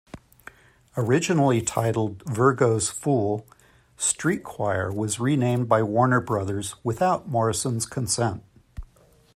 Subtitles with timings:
[0.97, 3.45] Originally titled "Virgo's Fool",
[3.97, 8.41] "Street Choir" was renamed by Warner Brothers without Morrison's consent.